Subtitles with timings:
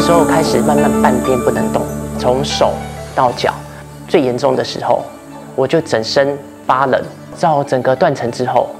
[0.00, 1.82] 那时候开始慢慢半边不能动，
[2.20, 2.72] 从手
[3.16, 3.52] 到脚，
[4.06, 5.02] 最严重的时候，
[5.56, 7.02] 我就整身发冷，
[7.40, 8.70] 到整个断层之后，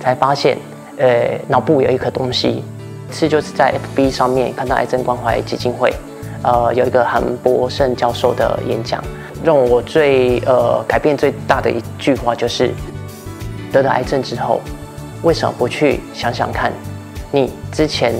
[0.00, 0.58] 才发现，
[0.98, 2.64] 呃，脑部有一颗东西，
[3.12, 5.94] 是就是在 FB 上面看到癌症关怀基金会，
[6.42, 9.00] 呃，有一个韩博胜教授的演讲，
[9.44, 12.74] 让我最呃改变最大的一句话就是，
[13.70, 14.60] 得了癌症之后，
[15.22, 16.72] 为什么不去想想看，
[17.30, 18.12] 你之前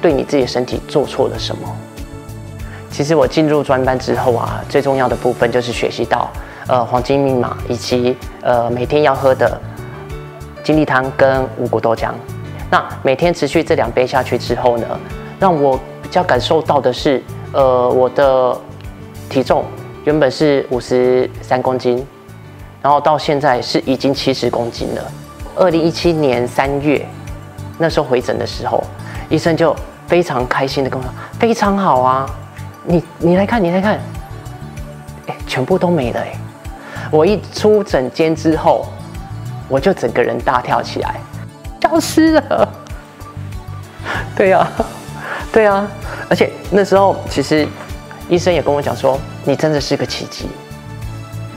[0.00, 1.68] 对你自己的身体做错了什么？
[2.90, 6.28] 其实我进入专班之后啊，最重要的部分就是学习到
[6.66, 9.60] 呃黄金密码，以及呃每天要喝的
[10.64, 12.10] 金力汤跟五谷豆浆。
[12.70, 14.86] 那每天持续这两杯下去之后呢，
[15.38, 17.22] 让我比较感受到的是，
[17.52, 18.56] 呃，我的
[19.28, 19.64] 体重
[20.04, 22.04] 原本是五十三公斤，
[22.82, 25.02] 然后到现在是已经七十公斤了。
[25.56, 27.06] 二零一七年三月，
[27.78, 28.82] 那时候回诊的时候，
[29.30, 29.74] 医生就
[30.06, 32.28] 非常开心的跟我说：“非常好啊，
[32.84, 33.98] 你你来看，你来看，
[35.28, 36.32] 哎，全部都没了哎。”
[37.10, 38.86] 我一出诊间之后，
[39.68, 41.14] 我就整个人大跳起来，
[41.80, 42.68] 消失了。
[44.36, 44.68] 对呀、
[45.52, 45.86] 对呀、
[46.28, 47.66] 而且那时候其实
[48.28, 50.48] 医生也跟我讲说，你真的是个奇迹。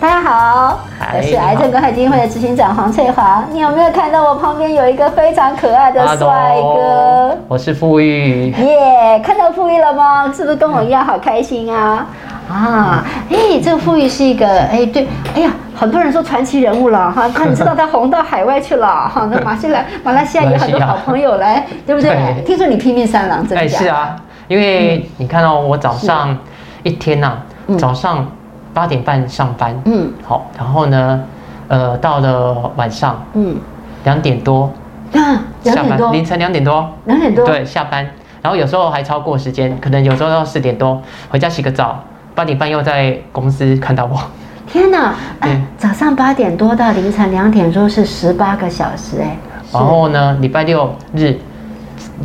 [0.04, 0.80] 大家好，
[1.16, 3.42] 我是癌症关怀基金会的执行长黄翠华。
[3.54, 7.38] 你有没有看到我旁边有一个非常可爱的帅哥？
[7.48, 8.52] 我是富裕。
[8.52, 10.26] 耶看到富裕了吗？
[10.34, 12.06] 是不是跟我一样好开心啊？
[12.52, 22.09] 啊，哎，这个富裕是一个，哎，对，哎呀，很多人说传奇人物了哈，看你知道他红到海外去了 哈，那马来西亚马来西亚有很多好朋友来，对不对？
[22.09, 23.66] 对听说你拼命三郎，真的？
[23.70, 24.18] 是啊，
[24.50, 26.38] 因为你看到我早上
[26.84, 27.38] 一天呐、
[27.68, 28.28] 嗯早上
[28.74, 30.12] 八点半上班，嗯。
[30.26, 31.24] 好，然后呢，
[31.68, 33.56] 呃，到了晚上嗯，
[34.04, 34.72] 两点多
[35.14, 38.06] 啊，两点多，凌晨两点多，两点多，对，下班，
[38.42, 42.03] 然后有时候还超过时间，可能有时候到四点多回家洗个澡，
[42.34, 44.20] 八点半又在公司看到我，
[44.68, 45.14] 天哪！
[45.40, 49.38] 哎嗯，早上八点多到凌晨两点多是十八个小时，哎，
[49.70, 49.78] 是。
[49.78, 51.38] 然后呢，礼拜六日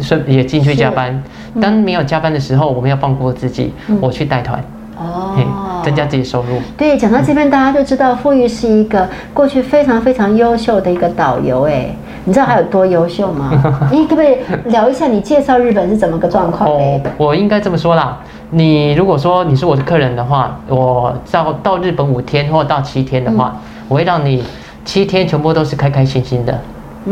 [0.01, 1.23] 顺也进去加班。
[1.61, 3.99] 当没有加班的时候，我没有放过自己，嗯。
[4.01, 4.63] 我去带团，
[5.35, 5.43] 嘿。
[5.43, 6.61] 哦，增加自己收入。
[6.77, 11.95] 对，讲到这边，大家就知道富裕是一个过去非常非常优秀的一个导游，哎，
[12.25, 13.51] 你知道他有多优秀吗？
[13.93, 18.19] 你可不可以聊一下你介绍日本是怎么个状况哦？，我应该这么说啦。
[18.51, 23.57] 你如果说你是我的客人的话，我到到日本五天或到七天的话，
[23.89, 24.43] 我会让你
[24.85, 26.59] 七天全部都是开开心心的。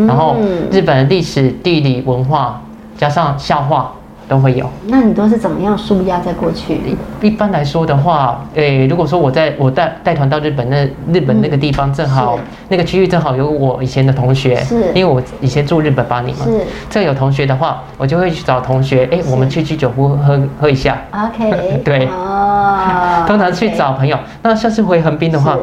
[0.06, 2.60] 然后嗯日本的历史、地理、文化
[2.98, 3.92] 加上笑话
[4.28, 4.68] 都会有。
[4.86, 6.80] 那你都是怎么样舒压在过去？
[7.20, 12.42] 一般来说的话，诶，如果说我在我带带团到日本那日本那个地方，正好是。
[12.68, 14.92] 那个区域正好有我以前的同学，是。
[14.94, 16.60] 因为我以前住日本八年嘛，是。
[16.90, 20.98] 这有同学的话，我就会去找同学，哎，我们去居酒屋喝喝一下。
[21.12, 22.06] OK， 对。
[22.06, 25.56] 哦，通常去找朋友，那下次回横滨的话，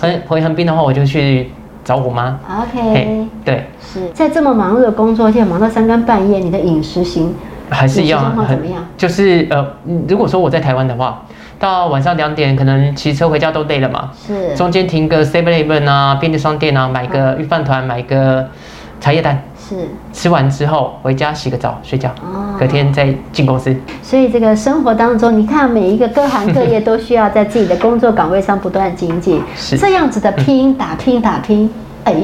[0.00, 1.50] 回回横滨的话，我就去
[1.84, 2.38] 找我妈。
[2.48, 4.08] OK，嘿，对，是。
[4.12, 7.32] 在这么忙碌的工作，现在忙到三更半夜，你的饮食型
[7.70, 8.58] 还是一样很？
[8.96, 11.22] 就是呃，嗯如果说我在台湾的话，
[11.58, 14.54] 到晚上两点可能骑车回家都累了嘛，是。
[14.54, 18.46] 中间停个 Seven Eleven 啊，便利商店啊，买个御饭团，买个
[19.00, 23.74] 茶叶蛋，是，吃完之后回家洗个澡睡觉哦，隔天再进公司。
[24.02, 29.76] 所以这个生活当中，你看每一个各行各业都需要在自己的工作岗位上不断精进，是。
[29.76, 31.70] 这样子的拼打拼打拼，
[32.04, 32.14] 哎，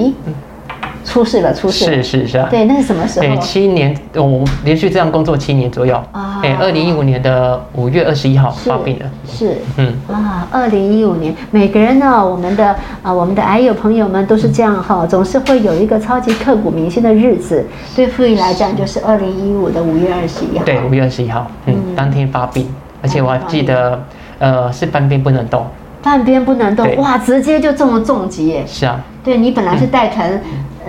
[1.05, 2.49] 出事了，出事了，是是是啊。
[2.51, 3.43] 对，那是什么时候对，候？
[3.43, 5.95] 七年，我连续这样工作七年左右。
[6.13, 9.07] 啊哎，二零一五年的五月二十一号是发病了。
[9.27, 9.57] 是。
[9.77, 17.65] 嗯，啊，二零一五年，每个人呢，我们的啊，我们的癌友朋友们都是这样哈，总是会有一个超级刻骨铭心的日子。
[17.95, 20.65] 对傅仪来讲，就是二零一五的五月二十一号。
[20.65, 22.69] 对，五月二十一号，嗯，嗯当天发病，
[23.03, 24.03] 而且我还记得，
[24.39, 25.65] 呃，是半边不能动。
[26.03, 28.65] 半边不能动，哇，直接就中了重疾耶！
[28.67, 30.41] 是啊，对你本来是带团呃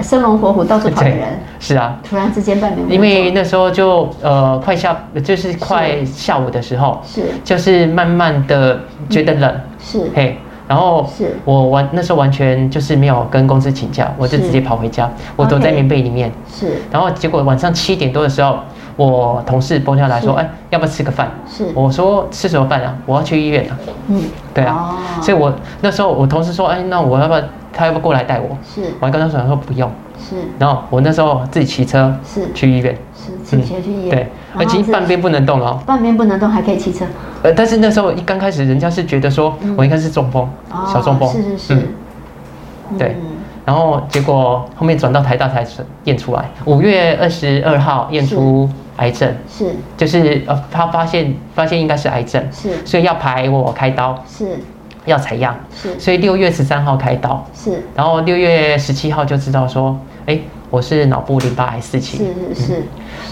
[0.01, 7.23] 生龙活虎到处跑的人，， 是啊，突然之间半年因为那时候就呃快下，就是快下午的时候，是。
[7.43, 8.79] 就是慢慢的
[9.09, 10.09] 觉得冷，是。
[10.15, 10.37] 嘿，
[10.67, 11.35] 然后是。
[11.45, 16.81] 我完那时候完全就是没有跟公司请假，我就直接跑回家，我躲在棉被里面，是。
[16.91, 18.59] 然后结果晚上七点多的时候，
[18.95, 20.39] 我同事拨下来说，是。
[20.39, 21.31] 哎，要不要吃个饭？
[21.47, 22.95] 是，我说吃什么饭啊？
[23.05, 23.77] 我要去医院啊。
[24.07, 24.21] 嗯，
[24.53, 25.21] 对啊，哦。
[25.21, 27.41] 所以我那时候我同事说，哎，那我要不要
[27.73, 28.55] 他要不要过来带我？
[28.63, 28.83] 是。
[28.99, 30.35] 我还跟他说说不用，是。
[30.59, 32.47] 然后我那时候自己骑车是。
[32.53, 35.79] 去医院，是，骑车去医院，对，已然后是经半边不能动了哦。
[35.85, 37.05] 半边不能动，还可以骑车，
[37.41, 40.47] 呃，但是那时候一刚开始，人家是觉得说我应该是中风，
[40.91, 42.97] 小中风，哦是是是，嗯。
[42.97, 43.17] 对。
[43.19, 43.27] 嗯
[43.65, 45.65] 然后结果后面转到台大才
[46.03, 49.73] 验出来，五月二十二号验出癌症，是。
[49.95, 52.85] 就是呃他发现发现应该是癌症，是。
[52.85, 54.59] 所以要排我开刀，是
[55.05, 55.99] 要采样，是。
[55.99, 57.83] 所以六月十三号开刀，是。
[57.95, 60.39] 然后六月十七号就知道说，哎，
[60.69, 62.83] 我是脑部淋巴癌四期，是是是，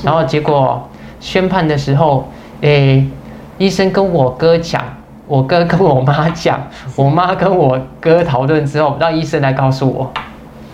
[0.03, 0.87] 然后结果
[1.19, 2.27] 宣判的时候，
[2.61, 3.07] 诶，
[3.57, 4.83] 医生跟我哥讲，
[5.27, 6.59] 我哥跟我妈讲，
[6.95, 10.11] 我妈跟我哥讨论之后，让医生来告诉我。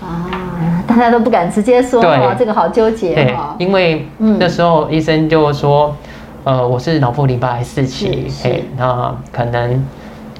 [0.01, 2.09] 啊，大家都不敢直接说对。
[2.09, 3.35] 哦，这个好纠结对，。
[3.57, 4.37] 因为嗯。
[4.39, 5.93] 那时候医生就说，
[6.43, 9.85] 呃，我是脑部淋巴癌四期，嘿，那可能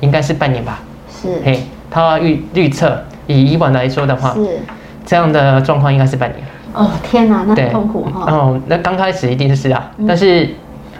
[0.01, 0.79] 应该是半年吧，
[1.09, 1.39] 是。
[1.43, 4.59] 嘿，他预预测以以往来说的话，是，
[5.05, 6.43] 这样的状况应该是半年。
[6.73, 8.31] 哦天哪，那痛苦哈。
[8.31, 10.05] 哦，那刚开始一定是啊，嗯。
[10.07, 10.49] 但是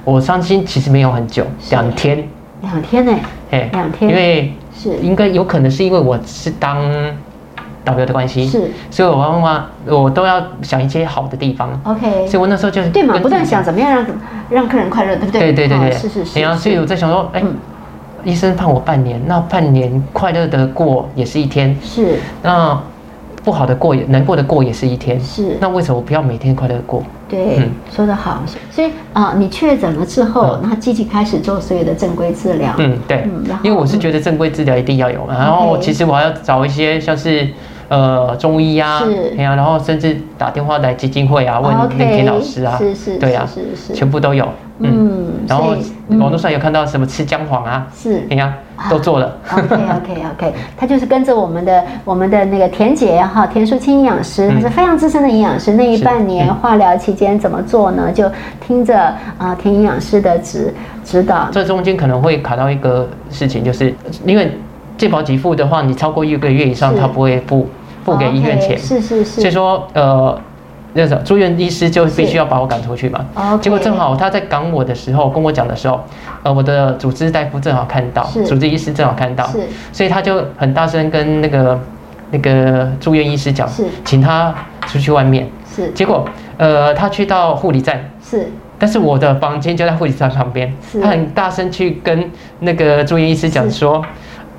[0.04, 1.76] 我伤心其实没有很久，是。
[1.76, 2.28] 两天，
[2.62, 3.14] 两天呢，
[3.52, 4.10] 哎两天。
[4.10, 4.96] 因为是。
[4.98, 6.82] 应该有可能是因为我是当
[7.84, 8.72] 导游的关系，是。
[8.90, 14.06] 所以我往往我都要想一些好的地方，OK，所以我那时候就对嘛，不断想怎么样让
[14.50, 15.42] 让客人快乐，对不对？
[15.42, 16.40] 哦对对对对，是是是。
[16.42, 17.56] 然后所以我在想说，哎嗯，
[18.28, 22.20] 医生判我半年，那半年快乐的过也是一天，是。
[22.44, 22.78] 那
[23.42, 27.02] 不好的过也难过的过也是一天，是，那为什么不要每天快乐地过？
[27.30, 28.44] 对嗯，说得好。
[28.70, 32.74] 所以啊，你确诊了之后，那积极开始做所有的正规治疗。
[32.80, 33.24] 嗯，对。
[33.24, 37.48] 嗯，因为我是觉得正规治疗一定要有嘛，然后其实我还要找一些像是
[37.88, 39.34] 呃中医啊，是。
[39.38, 43.94] 哎呀，然后甚至打电话来基金会啊，问林田老师啊，是是对啊，是是是。
[43.94, 44.46] 全部都有，
[44.80, 45.76] 嗯，嗯，然后
[46.20, 48.54] 网络上有看到什么吃姜黄啊，是你看，
[48.90, 55.74] 都做了，OK OK OK，他就是跟着我们的我们的那个田姐哈，田淑清营养师，她是非常资深的营养师。
[55.74, 58.12] 那一半年嗯化疗期间怎么做呢？
[58.12, 58.30] 就
[58.66, 61.50] 听着啊田营养师的指指导。
[61.52, 63.94] 这中间可能会卡到一个事情，就是
[64.26, 64.52] 因为
[64.98, 67.68] 健保给付的话，你超过一个月以上，是他不会付
[68.06, 69.42] 付给医院钱，是是是。
[69.42, 70.40] 所以说呃。
[70.98, 73.26] 那种住院医师就必须要把我赶出去嘛。
[73.36, 76.04] OK 结果正好他在赶我的时候跟我讲的时候，
[76.44, 79.60] 呃，我的主治大夫正好看到，主治医师正好看到，是。
[79.94, 81.80] 所以他就很大声跟那个
[82.32, 84.54] 那个住院医师讲是，请他
[84.88, 85.48] 出去外面。
[85.74, 85.90] 是。
[85.92, 86.28] 结果
[86.58, 88.50] 呃，他去到护理站，是。
[88.80, 92.30] 但是我的房间就在护理站旁边是，他很大声去跟
[92.60, 94.04] 那个住院医师讲说。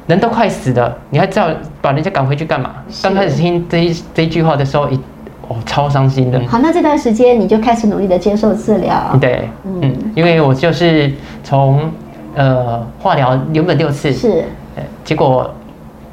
[0.08, 1.50] 人都快死了，你还叫
[1.82, 2.76] 把人家赶回去干嘛？
[3.02, 4.98] 刚开始听这一这一句话的时候，一
[5.48, 6.40] 哦超伤心的。
[6.46, 9.16] 好，那这段时间你就开始努力的接受治疗。
[9.20, 9.80] 对，嗯。
[9.82, 11.12] 嗯，因为我就是
[11.42, 11.90] 从
[12.34, 14.44] 呃化疗原本六次，是。
[14.76, 15.52] 呃结果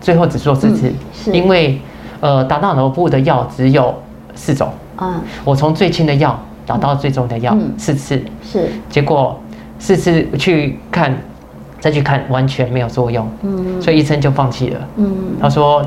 [0.01, 0.87] 最后只做四次。
[0.87, 1.31] 嗯，是。
[1.31, 1.79] 因为
[2.21, 3.93] 呃打到脑部的药只有
[4.33, 7.73] 四种，啊，我从最轻的药打到最重的药嗯。
[7.77, 8.69] 四次，是。
[8.89, 9.39] 结果
[9.77, 11.15] 四次去看
[11.85, 13.79] 再去看完全没有作用，嗯。
[13.79, 14.79] 所以医生就放弃了。
[14.95, 15.15] 嗯。
[15.39, 15.85] 他说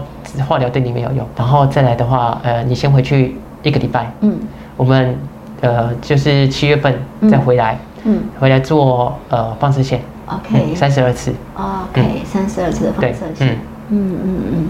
[0.48, 3.34] 化疗对你没有用，然后再来的话，呃，你先回去
[3.64, 4.38] 一个礼拜，嗯。
[4.76, 5.16] 我们
[5.60, 6.94] 呃就是七月份
[7.28, 8.20] 再回来，嗯。
[8.38, 10.72] 回来做呃放射线，，OK。
[10.76, 13.58] 三十二次，OK，三十二次的放射线，
[13.88, 14.66] 嗯嗯嗯，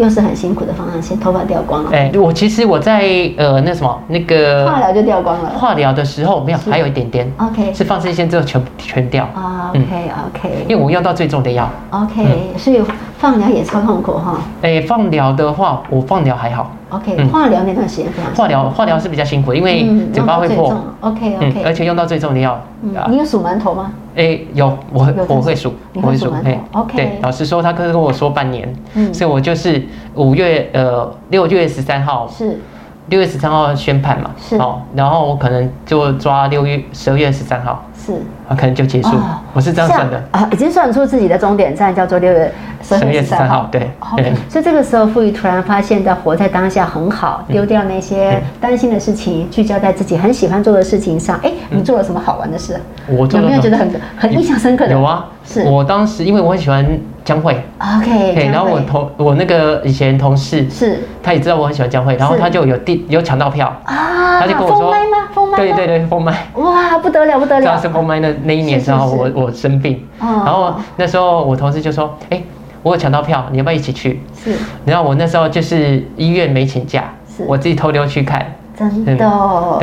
[0.00, 5.50] 又是很辛苦的方案，先，头发掉光了，哎、我其实我在呃那什么那个化疗就掉光了。
[5.50, 7.74] 化疗的时候没有，还有一点点，OK。
[7.74, 11.68] 是放射线之后全全掉，啊嗯，OK OK，因为我用到最重的药。
[11.90, 12.80] OK，所以
[13.20, 14.38] 放疗也超痛苦哈。
[14.62, 17.28] 哎、放疗的话，我放疗还好，OK，嗯。
[17.28, 22.52] 化疗那段时间化疗化疗是比较辛苦，因为嗯嘴巴会破，OK 嗯，而 OK，且用到最重的药，
[22.96, 23.06] 啊。
[23.10, 23.92] 你有数馒头吗？
[24.16, 26.32] 哎、有我有我会数，我会数
[26.72, 29.12] OK 对，老师说他跟跟我说半年，嗯。
[29.12, 32.58] 所以我就是五月呃六月十三号，是。
[33.08, 34.56] 六月十三号宣判嘛，是。
[34.56, 38.12] 哦，然后我可能就抓六月十二月十三号，是。
[38.48, 40.22] 啊，可能就结束，哦我是这样算的。
[40.30, 42.52] 啊，已经算出自己的终点站叫做六月
[42.82, 44.32] 十12月13 13号对 OK，对。
[44.48, 48.42] 所以这个时候傅宇突然发现到活在当下很好，丢掉那些嗯。
[48.60, 51.38] 担心的事情，聚焦在自己很喜欢做的事情上。
[51.42, 52.80] 哎，你做了什么好玩的事？
[53.08, 54.92] 有我做了没有觉得很很印象深刻的？
[54.92, 55.62] 有啊，是。
[55.64, 56.86] 我当时因为我很喜欢
[57.24, 61.00] 江蕙，OK，对，然后我同我那个以前同事，是。
[61.22, 64.90] 他也知道我很喜欢江蕙，然后他就有订有抢到票，啊，他就跟我说
[65.56, 66.46] 对对对，封麦。
[66.54, 67.80] 哇，不得了，不得了！
[67.80, 72.42] 是封麦那那一年之后，我我生病，哦然后那时候我同事就说，哎，
[72.82, 74.20] 我有抢到票，你要不要一起去？
[74.42, 74.52] 是
[74.84, 77.04] 然后我那时候就是医院没请假
[77.36, 78.44] 是，我自己偷溜去看。
[78.78, 79.14] 真的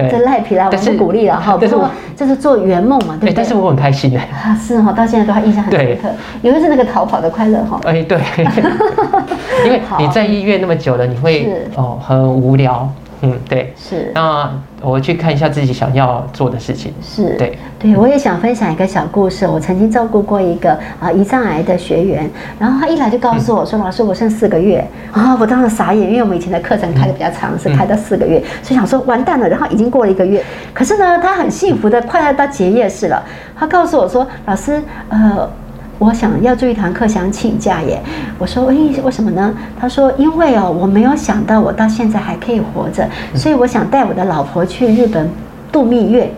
[0.10, 1.56] 这赖皮啦，我不鼓励了哈。
[1.56, 3.30] 不过但是我这是做圆梦嘛，对不对？
[3.30, 6.10] 哎，但是我很开心哎，啊，是哈，到现在都还印象很深对刻。
[6.42, 7.80] 尤其是那个逃跑的快乐哈。
[7.84, 8.18] 哎对，
[9.66, 12.90] 因为好你在医院那么久了，你会是哦很无聊，
[13.22, 13.74] 嗯，对。
[13.78, 14.50] 是那
[14.82, 16.94] 我去看一下自己想要做的事情。
[17.02, 19.48] 是，对对，我也想分享一个小故事。
[19.48, 29.50] 我曾经照顾过一个啊胰脏癌的学员，然后他一来就告诉我说：“老师，我剩四个月。”啊，我当时傻眼，因为我们以前的课程开的比较长，是开到四个月，所以想说完蛋了。
[29.50, 30.44] 然后已经过了一个月，
[30.74, 33.24] 可是呢，他很幸福的快要到结业式了。
[33.56, 35.50] 他告诉我说：“老师，呃。”
[36.00, 38.02] 我想要做一堂课，想请假耶。
[38.38, 39.54] 我说，哎，为什么呢？
[39.80, 45.30] 他说，因为哦，我没有想到我到现在还可以活着，所以我想带我的老婆去日本
[45.72, 46.32] 度蜜月。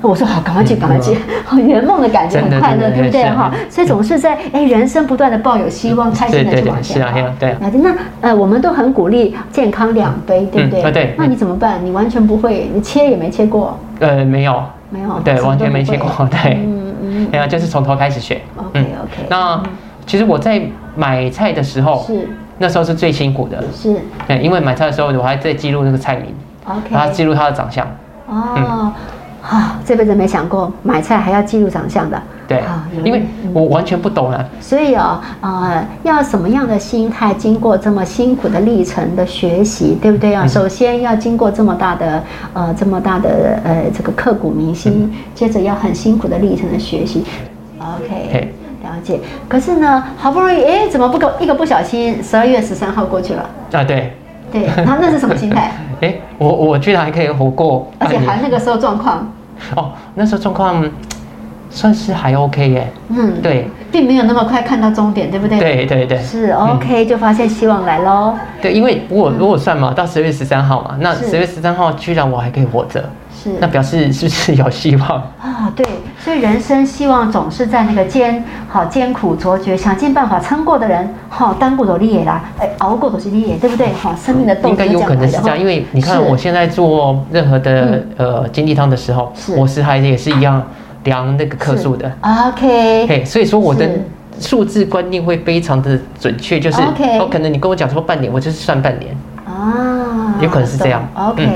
[0.00, 3.24] 我说好，赶快去，赶快去，好圆梦的感觉，很快乐，对不对？
[3.30, 7.18] 哈，所以总是在哎，人生不断的抱有希望，开心的去往前跑。
[7.40, 10.92] 对，那呃，我们都很鼓励健康两杯，对不对？
[10.92, 11.14] 对。
[11.16, 11.80] 那你怎么办？
[11.82, 13.78] 你完全不会，你切也没切过。
[14.00, 16.58] 呃，没有，没有，对，完全没切过，对。
[17.30, 18.40] 对啊，就是从头开始学。
[18.56, 19.26] OK OK。
[19.28, 19.62] 那
[20.06, 20.62] 其实我在
[20.96, 22.28] 买菜的时候，是
[22.58, 23.62] 那时候是最辛苦的。
[23.72, 23.96] 是。
[24.26, 26.34] 对，因为买菜的时候我还在记录那个菜名
[26.66, 27.86] ，OK，然后记录它的长相。
[28.28, 28.92] 哦，
[29.42, 32.22] 啊，这辈子没想过买菜还要记录长相的。
[32.60, 34.48] 对，因为我完全不懂了。
[34.60, 40.46] 所以哦，呃，要什么样的心态，经过这么辛苦的历程的学习，对不对啊？
[40.46, 47.24] 首先要经过这么大的呃这么大的呃这个刻骨铭心，接着要很辛苦的历程的学习。
[47.78, 49.20] OK，了解。
[49.48, 53.42] 可是呢，好不容易，哎，怎么不够一个不小心，十二月十三号过去了？
[53.72, 54.12] 啊，对。
[54.52, 55.72] 对，那那是什么心态？
[56.00, 59.26] 哎，我我居然还可以活过，而且还那个时候状况。
[59.74, 60.88] 哦，那时候状况。
[61.74, 65.58] 算是还 OK 耶，嗯，对，并没有那么快看到终点，对不对？
[65.58, 68.32] 对对对，是 OK，就发现希望来喽。
[68.62, 73.04] 对，因为我如果算嘛，到十月十三号嘛，那十月十三号居然我还可以活着，
[73.34, 75.08] 是，那表示是不是有希望？
[75.42, 75.72] 啊？
[75.74, 75.84] 对，
[76.20, 83.92] 所以人生希望总是在那个艰好艰苦卓绝，想尽办法撑过的人，好，当过都厉害啦，哎，熬过都是厉害，对不对？
[83.94, 90.62] 好，生命的动力应该有可能是这样，因为你看我现在做任何的呃经济汤的时候，我是还也是一样。
[91.04, 93.88] 量那个克数的，OK，嘿，所以说我的
[94.40, 96.80] 数字观念会非常的准确，就是
[97.20, 99.16] 哦，可能你跟我讲说半年，我就是算半年。
[99.46, 100.13] 啊，
[100.44, 101.48] 有可能是这样，OK。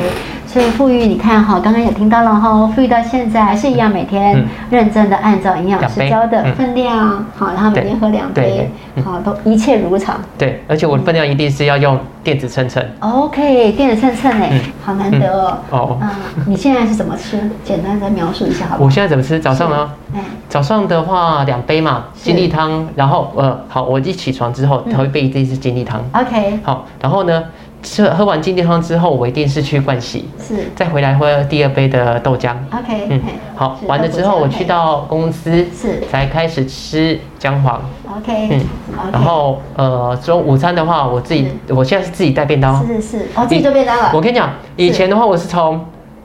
[0.46, 8.70] 所以富裕，你看哈，刚刚也听到了哈，富裕到现在还是一样，每天认真的按照营养师教的分量，好，然后每天喝两杯，
[9.04, 10.18] 好，都一切如常。
[10.38, 12.82] 对，而且我的分量一定是要用电子秤秤。
[13.00, 15.58] OK，电子秤秤哎，好难得哦。
[15.68, 15.98] 哦。
[16.00, 16.08] 嗯，
[16.46, 17.38] 你现在是怎么吃？
[17.62, 18.86] 简单的描述一下好不好？
[18.86, 19.38] 我现在怎么吃？
[19.38, 19.90] 早上呢？
[20.48, 26.02] 早上的话两杯嘛，金力汤，然后呃，好，我一起床之后头一杯一定是金力汤。
[26.14, 26.58] OK。
[26.62, 27.44] 好，然后呢？
[27.82, 32.50] 吃喝完金地汤之后，我一定是去盥洗，是再回来喝第二杯的豆浆。
[32.72, 33.20] OK，嗯，
[33.54, 37.80] 好，完了之后我去到公司，是才开始吃姜黄。
[38.16, 38.60] OK，嗯，
[39.12, 44.10] 然后呃，中午餐的话，我自己我现在是自己带便当，是是是，哦，自己做便当了。
[44.12, 45.80] 我跟你讲，以前的话我是从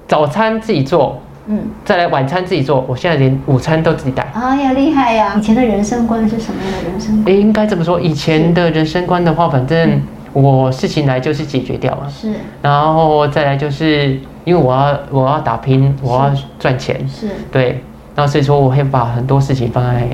[0.07, 4.24] 早餐自己做，嗯，再来晚餐自己做，我现在连午餐都自己带。
[4.33, 5.36] 哎呀，厉害呀！
[5.38, 7.38] 以前的人生观是什么样的人生观？
[7.38, 10.01] 应该这么说，以前的人生观的话，反正。
[10.34, 17.82] 我事情来就是解决掉了，是，然后再来就是因为我要我要打拼，我要赚钱，是，对。
[18.15, 20.08] 那所以说，我会把很多事情放在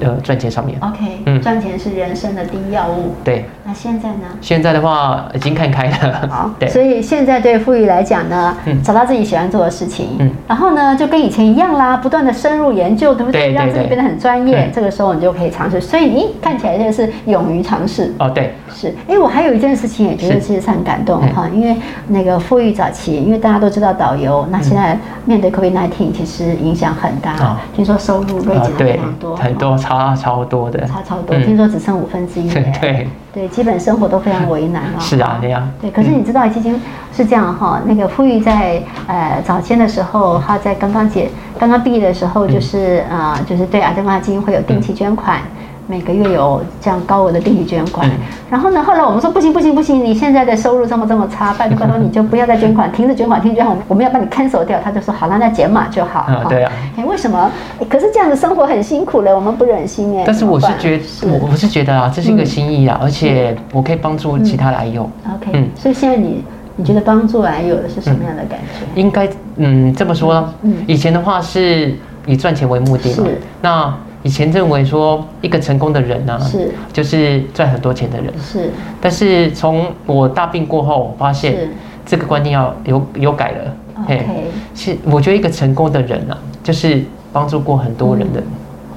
[0.00, 0.78] 呃赚钱上面。
[0.80, 3.14] OK，嗯，赚钱是人生的第一要务。
[3.24, 3.46] 对。
[3.64, 4.26] 那现在呢？
[4.42, 6.28] 现在的话，已经看开了。
[6.30, 6.68] 好， 对。
[6.68, 13.52] 所以现在对富裕来讲呢，找到自己喜欢做的事情，嗯，然后呢，就跟以前一样啦，不断的深入研究，对不对？
[13.52, 14.70] 让自己变得很专业。
[14.74, 15.80] 这个时候你就可以尝试。
[15.80, 18.12] 所以你看起来就是勇于尝试。
[18.18, 18.52] 哦，对。
[18.74, 18.94] 是。
[19.08, 21.74] 哎，我还有一件事情也觉得其实很感动哈，因为
[22.08, 27.45] 那个富裕早期，因为大家都知道导游，那现在面对 COVID-19，其实影响很大。
[27.74, 31.36] 听说收入锐减非常多，很多差超多的，差超多。
[31.40, 32.48] 听说只剩五分之一。
[32.48, 34.98] 对对，基本生活都非常为难了。
[35.00, 35.68] 是啊，这样。
[35.80, 36.80] 对，可是你知道基金
[37.12, 45.40] 是这样哈，那个富裕在呃早先的时候，他在刚刚解刚刚毕业的时候，就是呃就是对阿德玛基金会有定期捐款。
[45.88, 48.10] 每个月有这样高额的定期捐款，
[48.50, 54.80] 然后呢，后来我们说不行不行不行，你现在的收入这么这么差，拜托拜托你就不要再捐款，停止捐款，停止捐款，我们要把你 cancel 掉。
[54.82, 56.20] 他就说好了，那减码就好。
[56.20, 56.72] 啊，对啊。
[56.96, 57.50] 哎，为什么？
[57.88, 60.24] 可是这样子生活很辛苦了，我们不忍心哎。
[60.26, 65.08] 但是我是觉，我我是觉得啊，这是一个心意啊，而且我可以帮助其他来友。
[65.36, 69.00] OK，嗯，所以现在你你觉得帮助癌友的是什么样的感觉？
[69.00, 71.94] 应该嗯这么说，嗯，以前的话是
[72.26, 73.94] 以赚钱为目的嘛，是那。
[74.26, 76.72] 以前认为说一个成功的人呢，是。
[76.92, 78.70] 就是赚很多钱的人，是。
[79.00, 81.68] 但是从我大病过后，我发现
[82.04, 83.76] 这个观念要有有改了。
[84.02, 84.26] OK，
[84.74, 88.42] 是我觉得一个成功的人啊，就是帮助过很多人的。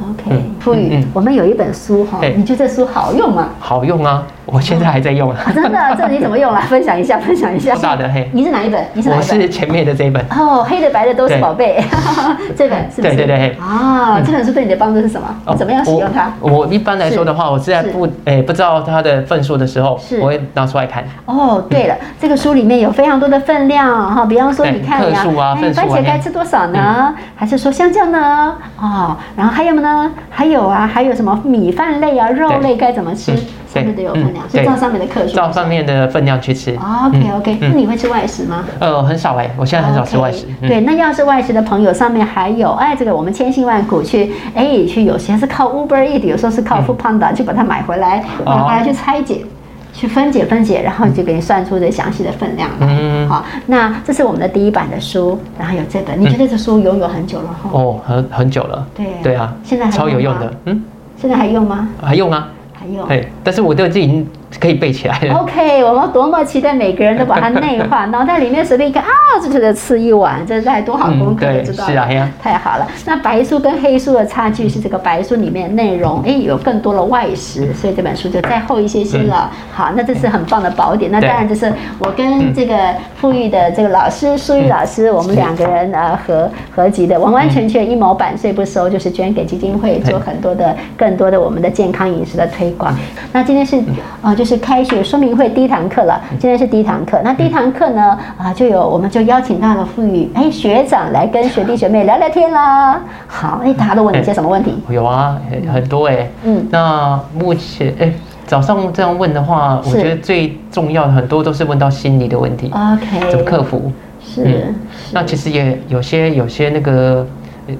[0.01, 3.49] OK，富裕，我们有一本书哈，你觉得这书好用吗？
[3.59, 5.37] 好用啊，我现在还在用啊。
[5.45, 6.59] 啊真的， 这你怎么用了？
[6.61, 7.75] 分享一下，分享一下。
[7.75, 8.83] 超大的黑你是哪一本？
[8.93, 9.27] 你是哪一本？
[9.27, 11.83] 我是前面的这一本，哦，黑的白的都是对宝贝，
[12.55, 13.15] 这本是不是？
[13.15, 15.27] 对对对啊，这本书对你的帮助是什么？
[15.45, 16.31] 哦怎么样使用它？
[16.39, 21.03] 我我一般来说的话，我是在不诶、不知道它的份数的时候是，我会拿出来看。
[21.25, 27.13] 哦，对了，这个书里面有非常多的分量哈，比方说你看呀，克数啊哎份数啊番茄该吃多少呢？
[27.35, 28.55] 还是说香蕉呢？
[28.79, 30.11] 哦，然后还有呢？
[30.29, 33.37] 还有啊，还有什么米饭类啊、肉类该怎么吃嗯？
[33.73, 35.35] 上面都有分量，对是照上面的克数。
[35.35, 36.75] 照上面的分量去吃。
[36.77, 38.65] 哦 OK 嗯 OK，那嗯你会吃外食吗？
[38.79, 40.45] 呃，很少哎、我现在很少吃外食。
[40.61, 49.45] 对，那要是外食的朋友，上面还有哎，这个我们千辛万苦去哎去，有些是靠 Uber Eat，有时候是靠 Food Panda 去把它买回来，哦然后来去拆解。
[49.91, 52.87] 去分解分解，然后就给你算出这详细的分量来。
[52.89, 57.69] 嗯好，那这是我们的第一版的书，然后有这本，你觉得这书拥有很久了哈？
[57.73, 58.87] 哦，很很久了。
[58.95, 60.53] 对对啊，现在还超有用的。
[60.65, 60.83] 嗯，
[61.17, 61.89] 现在还用吗？
[62.01, 62.47] 还用啊。
[62.89, 63.07] 还用。
[63.07, 64.27] 对，但是我都已经
[64.59, 65.35] 可以背起来了。
[65.35, 69.09] OK，我们多么期待每个人都把它内化， 脑袋里面随便一看啊，
[69.41, 71.91] 这就是吃一碗，这该多好功课嗯知道了。
[71.91, 72.87] 是啊太好了。
[73.05, 79.51] 那白书跟黑书的差距是这个白书里面内容，哎，有更多的外食，所以这本书就再厚一些些了。
[79.71, 81.11] 好，那这是很棒的宝典。
[81.11, 82.75] 那当然就是我跟这个
[83.15, 92.95] 富裕的这个老师舒玉老师，我们两个人呃合合集的，完完全全一毛版税不收，就是捐给基金会做很多的更多的我们的健康饮食的推广。
[93.31, 93.79] 那今天是
[94.21, 97.19] 呃就是开学说明会第一堂课了，今天是第一堂课。
[97.25, 103.01] 那第一堂课呢啊就有我们就邀请到了富裕哎学长来跟学弟学妹聊聊天啦。
[103.27, 104.73] 好，哎大家都问你些什么问题？
[104.89, 108.13] 有啊，很很多哎、嗯那目前哎、
[108.47, 113.91] 早上这样问的话，我是觉得最重要的很多都是问到心理的问题，OK，怎么克服？
[114.23, 114.75] 是嗯
[115.11, 117.27] 那其实也有些有些那个呃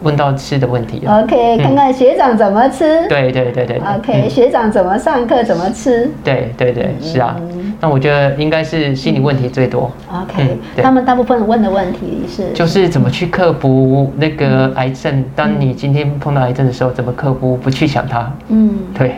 [0.01, 1.21] 问到吃的问题啊。
[1.21, 3.07] OK，看看学长怎么吃。
[3.07, 6.09] 对对对对对 OK，嗯学长怎么上课怎么吃。
[6.23, 7.35] 对对对，是啊。
[7.81, 10.43] 那我觉得应该是心理问题最多，OK，、
[10.75, 15.23] 嗯他们大部分问的问题是就是怎么去克服那个癌症。
[15.35, 17.55] 当你今天碰到癌症的时候，怎么克服？
[17.55, 18.29] 不去想它。
[18.49, 19.15] 嗯对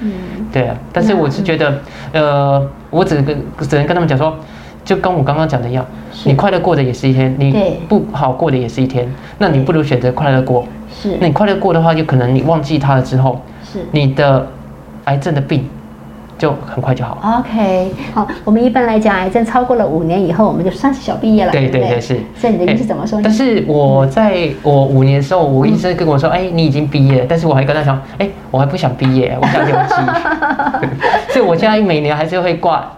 [0.00, 0.12] 嗯
[0.52, 0.76] 对啊。
[0.92, 1.74] 但是我是觉得，
[2.12, 4.36] 呃，我只跟只能跟他们讲说，
[4.84, 5.84] 就跟我刚刚讲的一样，
[6.24, 9.10] 你快乐过的也是一天，你不好过的也是一天。
[9.38, 10.66] 那你不如选择快乐过。
[10.92, 13.80] 是那你快乐过的话，有可能你忘记它了之后，是。
[13.90, 14.46] 你的
[15.04, 15.68] 癌症的病
[16.38, 17.18] 就很快就好。
[17.40, 22.20] OK，好，我们一般来讲，癌症超过了五年以后，我们就算是小毕业了，对对对，是。
[22.36, 23.22] 所以你的意思怎么说呢？
[23.24, 29.94] 但是我在我五年的时候，我医生跟我说：“哎，你已经毕业了。”但是我还跟他讲：“哎，我还不想毕业，我想留级。
[31.32, 32.88] ”所以我现在每年还是会挂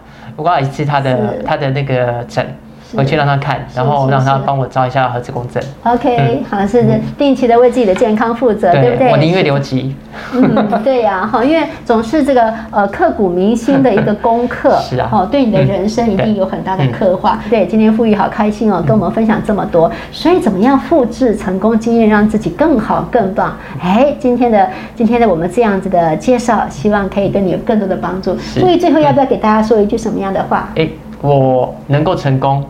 [0.43, 2.53] 挂一次他的他的那个诊，是
[2.95, 5.61] 回去让他看，然后让他帮我照一下核磁共振。
[5.83, 6.85] OK，好，是
[7.17, 9.09] 定期的为自己的健康负责，对不对？
[9.09, 9.95] 我宁愿留级。
[10.33, 17.39] 嗯，对呀、哈，因为总是这个呃刻骨铭心的一个功课， 是啊哦，对你的人生一定有很大的刻画。
[17.49, 23.55] 对，今天富裕好开心哦，跟我们分享这么多，所以怎么样复制成功经验，让自己更好更棒？
[23.81, 28.37] 哎，今天的今天的我们这样子的介绍，希望可以对你有更多的帮助。
[28.39, 30.69] 是富裕最后要不要给大家说一句什么样的话？
[30.75, 30.89] 哎，
[31.21, 32.63] 我能够成功，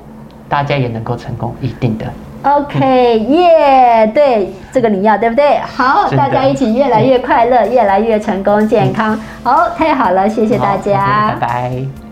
[0.49, 2.05] 大家也能够成功，一定的。
[2.43, 5.59] OK，耶、对，这个你要对不对？
[5.59, 9.19] 好，大家一起越来越快乐，越来越成功健康。
[9.43, 12.06] 好，太好了，谢谢大好家，拜拜。